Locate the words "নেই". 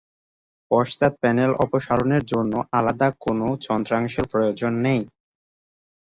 4.85-5.01